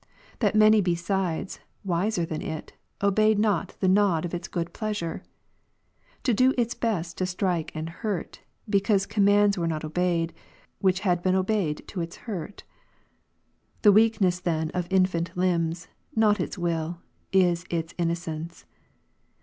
[0.39, 5.21] that many besides, wiser than it, obeyed not the nod of its good pleasure?
[6.23, 10.33] to do its best to strike and hurt, because commands were not obeyed,
[10.79, 12.63] which had been obeyed to its hurt?
[13.83, 16.99] The weakness then of infant limbs, not its will,
[17.31, 18.65] is its innocence.